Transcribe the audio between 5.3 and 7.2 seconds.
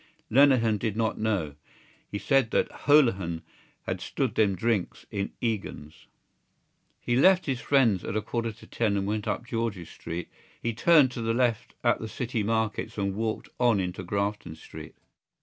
Egan's. He